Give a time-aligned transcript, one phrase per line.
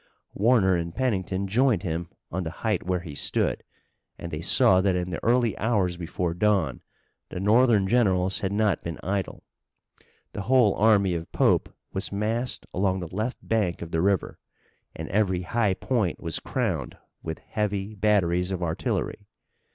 [0.33, 3.61] Warner and Pennington joined him on the height where he stood,
[4.17, 6.81] and they saw that in the early hours before dawn
[7.29, 9.43] the Northern generals had not been idle.
[10.33, 14.39] The whole army of Pope was massed along the left bank of the river
[14.95, 19.27] and every high point was crowned with heavy batteries of artillery.